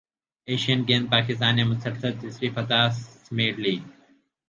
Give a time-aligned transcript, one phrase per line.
[0.47, 2.81] Asian Games Pakistan نے مسلسل تیسری فتح
[3.25, 3.75] سمیٹ لی